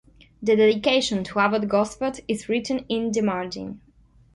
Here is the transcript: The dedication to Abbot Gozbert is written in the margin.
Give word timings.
The 0.41 0.55
dedication 0.55 1.23
to 1.25 1.37
Abbot 1.37 1.69
Gozbert 1.69 2.21
is 2.27 2.49
written 2.49 2.85
in 2.89 3.11
the 3.11 3.21
margin. 3.21 3.81